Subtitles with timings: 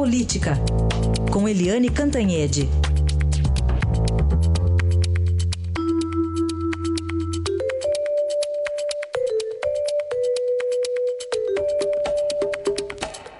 [0.00, 0.52] Política,
[1.30, 2.62] com Eliane Cantanhede.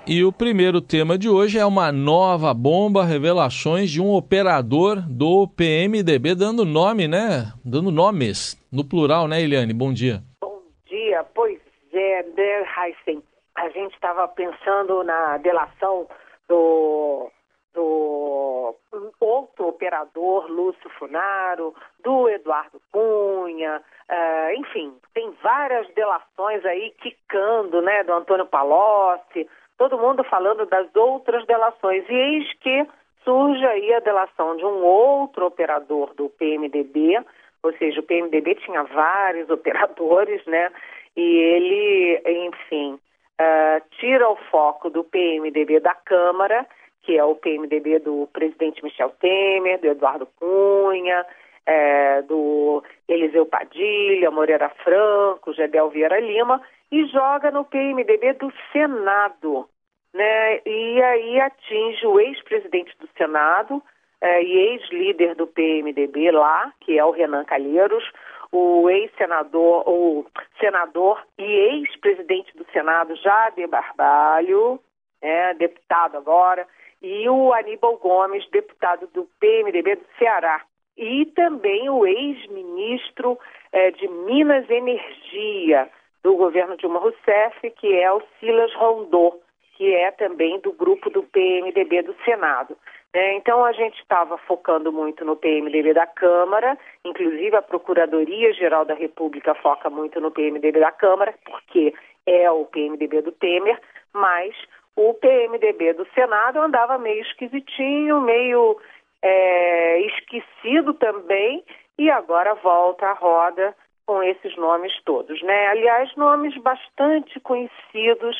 [0.06, 5.48] E o primeiro tema de hoje é uma nova bomba, revelações de um operador do
[5.48, 7.54] PMDB, dando nome, né?
[7.64, 9.72] Dando nomes, no plural, né, Eliane?
[9.72, 10.22] Bom dia.
[10.42, 11.58] Bom dia, pois
[11.90, 13.22] é, Der Heisen.
[13.54, 16.06] A gente estava pensando na delação
[16.50, 17.30] do,
[17.72, 18.74] do
[19.20, 28.02] outro operador, Lúcio Funaro, do Eduardo Cunha, uh, enfim, tem várias delações aí quicando, né,
[28.02, 32.04] do Antônio Palocci, todo mundo falando das outras delações.
[32.08, 32.86] E eis que
[33.24, 37.24] surge aí a delação de um outro operador do PMDB,
[37.62, 40.72] ou seja, o PMDB tinha vários operadores, né?
[41.16, 42.98] E ele, enfim,
[43.40, 46.66] uh, tira o foco do PMDB da Câmara,
[47.02, 51.24] que é o PMDB do presidente Michel Temer, do Eduardo Cunha,
[51.66, 59.68] é, do Eliseu Padilha, Moreira Franco, Gedel Vieira Lima, e joga no PMDB do Senado,
[60.12, 60.60] né?
[60.66, 63.82] E aí atinge o ex-presidente do Senado
[64.20, 68.04] é, e ex-líder do PMDB lá, que é o Renan Calheiros,
[68.52, 70.26] o ex-senador, o
[70.58, 74.80] senador e ex-presidente do Senado Jader Barbalho,
[75.22, 76.66] é, deputado agora,
[77.02, 80.62] e o Aníbal Gomes, deputado do PMDB do Ceará.
[80.96, 83.38] E também o ex-ministro
[83.72, 85.88] é, de Minas Energia,
[86.22, 89.40] do governo Dilma Rousseff, que é o Silas Rondô,
[89.76, 91.39] que é também do grupo do PMDB
[91.84, 92.76] do Senado.
[93.12, 98.94] É, então a gente estava focando muito no PMDB da Câmara, inclusive a Procuradoria-Geral da
[98.94, 101.92] República foca muito no PMDB da Câmara, porque
[102.24, 103.80] é o PMDB do Temer,
[104.12, 104.54] mas
[104.94, 108.80] o PMDB do Senado andava meio esquisitinho, meio
[109.22, 111.64] é, esquecido também,
[111.98, 113.74] e agora volta à roda
[114.06, 115.66] com esses nomes todos, né?
[115.68, 118.36] Aliás, nomes bastante conhecidos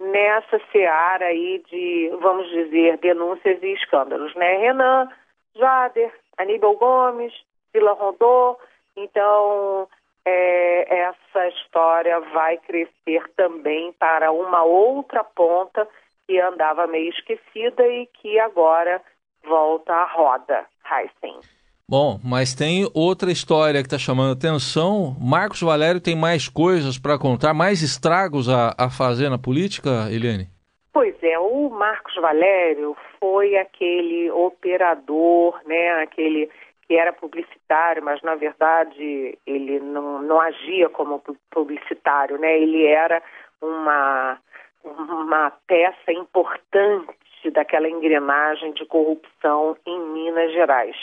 [0.00, 4.56] nessa seara aí de, vamos dizer, denúncias e escândalos, né?
[4.56, 5.08] Renan,
[5.54, 7.32] Jader, Aníbal Gomes,
[7.72, 8.58] Vila Rondô,
[8.96, 9.86] então
[10.24, 15.86] é, essa história vai crescer também para uma outra ponta
[16.26, 19.02] que andava meio esquecida e que agora
[19.44, 21.40] volta à roda, Heisen.
[21.90, 25.16] Bom, mas tem outra história que está chamando atenção.
[25.20, 30.46] Marcos Valério tem mais coisas para contar, mais estragos a, a fazer na política, Eliane?
[30.92, 36.48] Pois é, o Marcos Valério foi aquele operador, né, aquele
[36.86, 41.20] que era publicitário, mas na verdade ele não, não agia como
[41.50, 42.56] publicitário, né?
[42.56, 43.20] Ele era
[43.60, 44.38] uma,
[44.84, 50.96] uma peça importante daquela engrenagem de corrupção em Minas Gerais.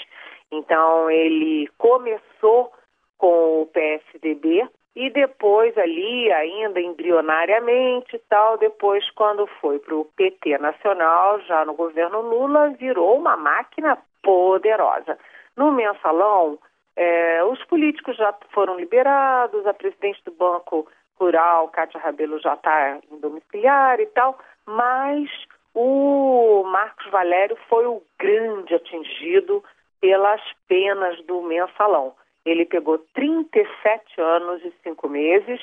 [0.51, 2.71] Então ele começou
[3.17, 10.57] com o PSDB e depois ali, ainda embrionariamente tal, depois quando foi para o PT
[10.57, 15.17] Nacional, já no governo Lula, virou uma máquina poderosa.
[15.55, 16.57] No mensalão,
[16.95, 20.87] é, os políticos já foram liberados, a presidente do Banco
[21.19, 25.29] Rural, Cátia Rabelo, já está em domiciliar e tal, mas
[25.75, 29.63] o Marcos Valério foi o grande atingido
[29.99, 32.13] pelas penas do mensalão.
[32.45, 35.61] Ele pegou 37 anos e 5 meses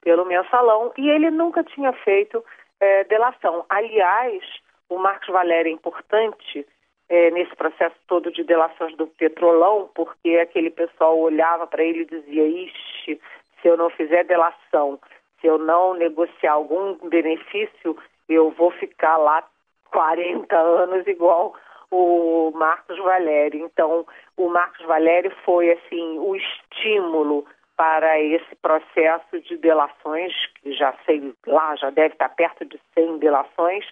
[0.00, 2.44] pelo mensalão e ele nunca tinha feito
[2.80, 3.64] é, delação.
[3.68, 4.42] Aliás,
[4.88, 6.66] o Marcos Valério é importante
[7.08, 12.06] é, nesse processo todo de delações do Petrolão, porque aquele pessoal olhava para ele e
[12.06, 13.20] dizia: Ixi,
[13.60, 14.98] se eu não fizer delação,
[15.40, 17.96] se eu não negociar algum benefício,
[18.28, 19.44] eu vou ficar lá
[19.90, 21.54] 40 anos igual
[21.96, 23.64] o Marcos Valério.
[23.64, 27.46] Então, o Marcos Valério foi assim o estímulo
[27.76, 33.18] para esse processo de delações, que já sei lá, já deve estar perto de 100
[33.18, 33.84] delações,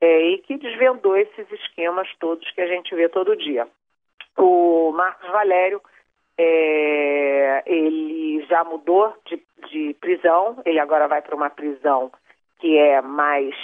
[0.00, 3.68] é, e que desvendou esses esquemas todos que a gente vê todo dia.
[4.36, 5.82] O Marcos Valério,
[6.38, 12.10] é, ele já mudou de, de prisão, ele agora vai para uma prisão
[12.58, 13.54] que é mais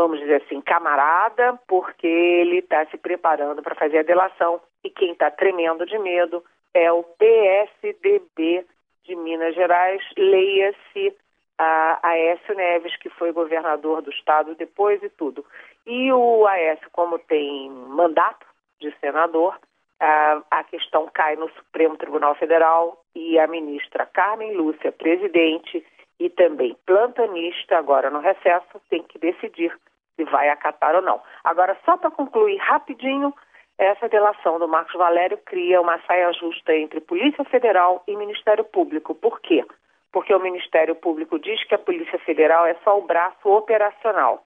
[0.00, 5.12] vamos dizer assim, camarada, porque ele está se preparando para fazer a delação e quem
[5.12, 6.42] está tremendo de medo
[6.72, 8.64] é o PSDB
[9.04, 11.14] de Minas Gerais, leia-se
[11.58, 15.44] a Aécio Neves, que foi governador do estado depois e tudo.
[15.86, 18.46] E o Aécio, como tem mandato
[18.80, 19.58] de senador,
[20.00, 25.84] a, questão cai no Supremo Tribunal Federal e a ministra Carmen Lúcia, presidente,
[26.18, 29.76] e também plantonista, agora no recesso, tem que decidir
[30.20, 31.20] se vai acatar ou não.
[31.42, 33.32] Agora, só para concluir rapidinho,
[33.78, 39.14] essa delação do Marcos Valério cria uma saia justa entre Polícia Federal e Ministério Público.
[39.14, 39.64] Por quê?
[40.12, 44.42] Porque o Ministério Público diz que a Polícia Federal é só o braço operacional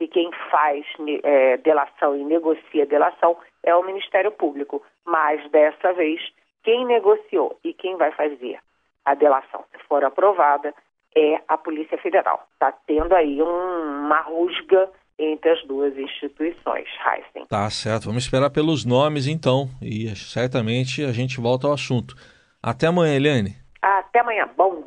[0.00, 0.84] e quem faz
[1.22, 4.82] é, delação e negocia delação é o Ministério Público.
[5.06, 6.20] Mas dessa vez,
[6.62, 8.58] quem negociou e quem vai fazer
[9.04, 10.74] a delação, se for aprovada,
[11.14, 12.46] é a Polícia Federal.
[12.54, 17.46] Está tendo aí um, uma rusga entre as duas instituições, Heisen.
[17.48, 22.14] Tá certo, vamos esperar pelos nomes então e certamente a gente volta ao assunto.
[22.62, 23.56] Até amanhã, Eliane.
[23.80, 24.82] Até amanhã, bom